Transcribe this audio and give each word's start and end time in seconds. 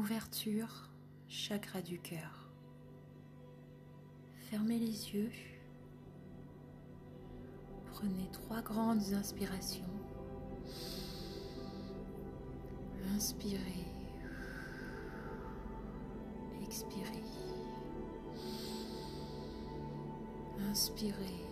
Ouverture, 0.00 0.88
chakra 1.28 1.82
du 1.82 1.98
cœur. 1.98 2.48
Fermez 4.48 4.78
les 4.78 5.10
yeux. 5.10 5.30
Prenez 7.84 8.30
trois 8.32 8.62
grandes 8.62 9.12
inspirations. 9.12 9.84
Inspirez. 13.14 13.84
Expirez. 16.62 17.24
Inspirez. 20.70 21.44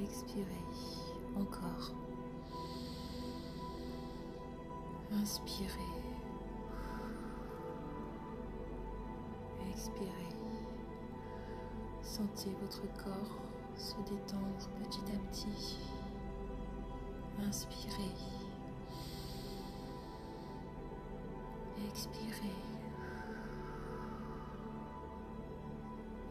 Expirez. 0.00 0.46
Encore. 1.34 2.05
Inspirez. 5.22 5.92
Expirez. 9.70 10.10
Sentez 12.02 12.50
votre 12.60 12.82
corps 13.02 13.38
se 13.76 13.94
détendre 14.08 14.68
petit 14.82 15.00
à 15.14 15.18
petit. 15.30 15.78
Inspirez. 17.46 18.14
Expirez. 21.88 22.56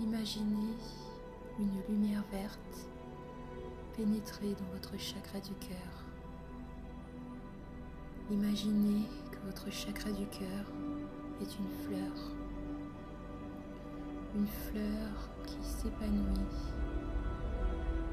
Imaginez 0.00 0.74
une 1.58 1.82
lumière 1.88 2.24
verte 2.32 2.88
pénétrer 3.96 4.54
dans 4.54 4.72
votre 4.72 4.98
chakra 4.98 5.38
du 5.40 5.54
cœur. 5.54 6.03
Imaginez 8.30 9.06
que 9.30 9.36
votre 9.44 9.70
chakra 9.70 10.10
du 10.10 10.24
cœur 10.28 10.64
est 11.42 11.58
une 11.58 11.68
fleur. 11.84 12.16
Une 14.34 14.46
fleur 14.46 15.28
qui 15.44 15.62
s'épanouit 15.62 16.40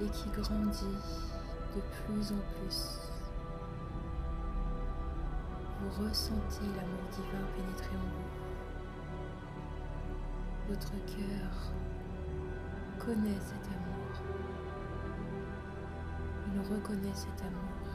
et 0.02 0.10
qui 0.10 0.30
grandit 0.32 0.98
de 1.74 1.82
plus 2.04 2.34
en 2.34 2.42
plus. 2.60 3.00
Vous 5.80 6.04
ressentez 6.04 6.66
l'amour 6.76 7.08
divin 7.12 7.46
pénétrer 7.56 7.96
en 7.96 8.00
vous. 8.02 8.32
Votre 10.74 10.92
cœur 11.06 11.52
connaît 13.00 13.40
cet 13.40 13.66
amour. 13.68 14.12
Il 16.54 16.60
reconnaît 16.60 17.16
cet 17.16 17.42
amour. 17.44 17.91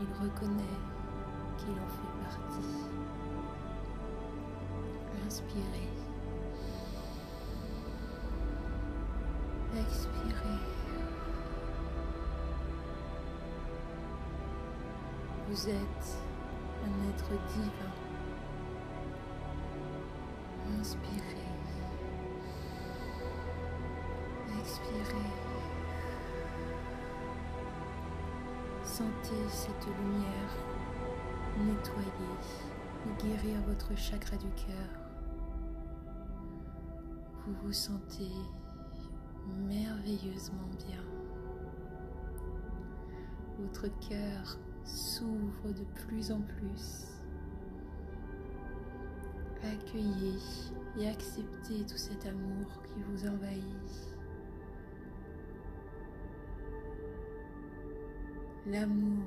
Il 0.00 0.06
reconnaît 0.22 0.78
qu'il 1.58 1.72
en 1.72 1.88
fait 1.88 2.12
partie. 2.22 2.88
Inspirez. 5.26 5.88
Expirez. 9.76 10.58
Vous 15.48 15.68
êtes 15.68 16.18
un 16.84 17.08
être 17.10 17.30
divin. 17.48 17.92
Inspirez. 20.80 21.48
Expirez. 24.60 25.27
Sentez 28.98 29.48
cette 29.48 29.86
lumière 29.86 30.56
nettoyer 31.56 32.34
et 33.06 33.22
guérir 33.22 33.62
votre 33.68 33.96
chakra 33.96 34.36
du 34.36 34.48
cœur. 34.48 34.88
Vous 37.46 37.54
vous 37.62 37.72
sentez 37.72 38.32
merveilleusement 39.68 40.68
bien. 40.84 41.04
Votre 43.60 43.86
cœur 44.00 44.58
s'ouvre 44.82 45.68
de 45.68 45.84
plus 46.02 46.32
en 46.32 46.40
plus. 46.40 47.06
Accueillez 49.62 50.40
et 50.98 51.08
acceptez 51.08 51.86
tout 51.86 51.96
cet 51.96 52.26
amour 52.26 52.66
qui 52.82 53.00
vous 53.08 53.28
envahit. 53.28 54.17
L'amour 58.70 59.24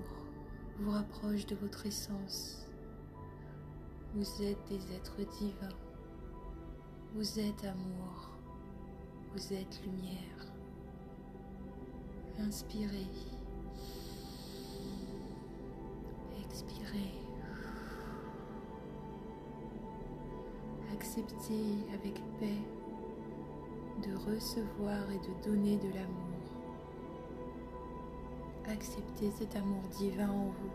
vous 0.77 0.91
rapproche 0.91 1.47
de 1.47 1.55
votre 1.55 1.87
essence. 1.87 2.67
Vous 4.13 4.43
êtes 4.43 4.63
des 4.69 4.93
êtres 4.93 5.17
divins. 5.39 5.75
Vous 7.15 7.39
êtes 7.39 7.65
amour. 7.65 8.37
Vous 9.33 9.53
êtes 9.53 9.81
lumière. 9.83 10.45
Inspirez. 12.39 13.07
Expirez. 16.45 17.13
Acceptez 20.93 21.77
avec 21.95 22.21
paix 22.39 22.61
de 24.07 24.15
recevoir 24.17 25.09
et 25.09 25.17
de 25.17 25.43
donner 25.43 25.77
de 25.77 25.87
l'amour. 25.95 26.30
Acceptez 28.69 29.31
cet 29.31 29.55
amour 29.55 29.83
divin 29.97 30.29
en 30.29 30.45
vous. 30.45 30.71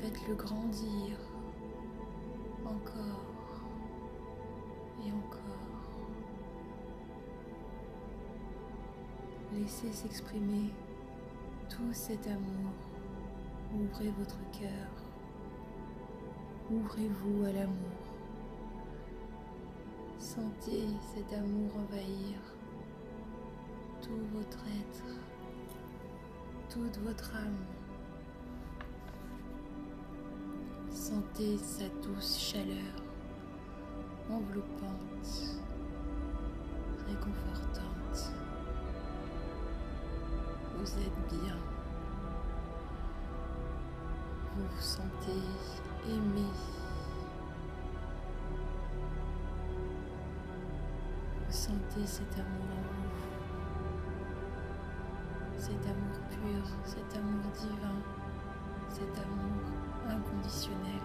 Faites-le 0.00 0.34
grandir 0.34 1.18
encore 2.66 3.64
et 5.06 5.10
encore. 5.10 5.40
Laissez 9.54 9.92
s'exprimer 9.92 10.72
tout 11.68 11.92
cet 11.92 12.26
amour. 12.26 12.72
Ouvrez 13.74 14.10
votre 14.18 14.38
cœur. 14.52 14.90
Ouvrez-vous 16.70 17.44
à 17.44 17.52
l'amour. 17.52 17.74
Sentez 20.18 20.86
cet 21.14 21.32
amour 21.32 21.70
envahir 21.76 22.38
tout 24.02 24.24
votre 24.34 24.64
être 24.66 25.23
toute 26.74 26.98
votre 27.04 27.36
âme. 27.36 27.54
Sentez 30.90 31.56
sa 31.56 31.84
douce 32.02 32.36
chaleur 32.36 32.96
enveloppante, 34.28 35.60
réconfortante. 37.06 38.32
Vous 40.76 40.90
êtes 40.98 41.40
bien. 41.42 41.56
Vous 44.56 44.80
sentez 44.80 45.42
aimé. 46.08 46.48
Vous 51.46 51.52
sentez 51.52 52.04
cet 52.04 52.32
amour 52.34 53.33
cet 55.64 55.86
amour 55.86 56.20
pur, 56.28 56.62
cet 56.84 57.16
amour 57.16 57.40
divin, 57.54 57.96
cet 58.90 59.16
amour 59.16 59.64
inconditionnel. 60.06 61.00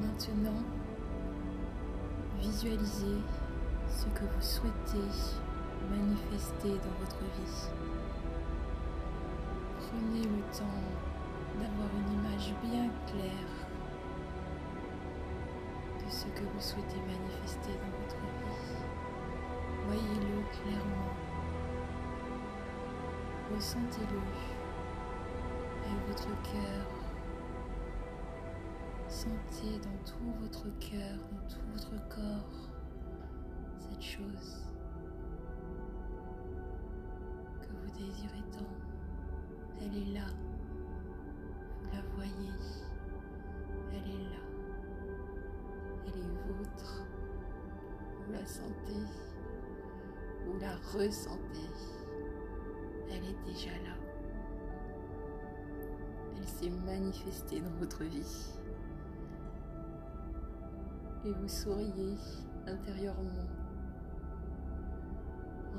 Maintenant, 0.00 0.62
visualisez 2.38 3.18
ce 3.88 4.04
que 4.16 4.20
vous 4.20 4.40
souhaitez 4.40 5.10
manifester 5.90 6.68
dans 6.68 6.96
votre 7.00 7.24
vie. 7.40 7.68
Prenez 9.80 10.22
le 10.22 10.42
temps 10.56 10.84
d'avoir 11.58 11.88
une 11.98 12.12
image 12.20 12.54
bien 12.62 12.88
claire 13.08 13.54
de 15.98 16.08
ce 16.08 16.26
que 16.26 16.44
vous 16.44 16.60
souhaitez 16.60 17.00
manifester 17.00 17.72
dans 17.72 17.98
votre 18.04 18.16
vie. 18.20 18.36
Voyez-le 19.86 20.42
clairement. 20.50 21.14
Ressentez-le 23.54 24.18
avec 25.84 26.08
votre 26.08 26.42
cœur. 26.42 26.86
Sentez 29.08 29.78
dans 29.78 30.04
tout 30.04 30.32
votre 30.40 30.64
cœur, 30.80 31.18
dans 31.30 31.48
tout 31.48 31.64
votre 31.72 32.08
corps, 32.08 32.68
cette 33.78 34.02
chose 34.02 34.64
que 37.60 37.68
vous 37.68 37.90
désirez 37.96 38.42
tant. 38.52 38.74
Elle 39.80 39.96
est 39.96 40.14
là. 40.14 40.26
Vous 41.80 41.96
la 41.96 42.02
voyez. 42.16 42.54
Elle 43.92 44.10
est 44.10 44.24
là. 44.24 44.42
Elle 46.06 46.20
est 46.20 46.34
vôtre. 46.48 47.04
Vous 48.26 48.32
la 48.32 48.44
sentez 48.44 49.35
vous 50.46 50.58
la 50.60 50.76
ressentez. 50.92 51.70
Elle 53.10 53.24
est 53.24 53.46
déjà 53.46 53.70
là. 53.70 53.96
laissez 56.40 56.70
manifester 56.84 57.60
dans 57.60 57.74
votre 57.78 58.04
vie. 58.04 58.52
Et 61.24 61.32
vous 61.32 61.48
souriez 61.48 62.16
intérieurement, 62.66 63.48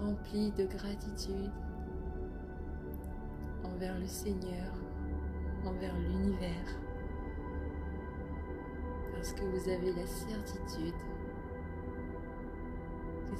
rempli 0.01 0.51
de 0.51 0.65
gratitude 0.65 1.51
envers 3.63 3.97
le 3.97 4.07
Seigneur, 4.07 4.73
envers 5.65 5.97
l'univers, 5.97 6.79
parce 9.13 9.31
que 9.33 9.43
vous 9.43 9.69
avez 9.69 9.93
la 9.93 10.05
certitude 10.05 10.93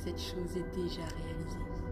cette 0.03 0.19
chose 0.19 0.55
est 0.55 0.75
déjà 0.75 1.01
réalisée. 1.01 1.86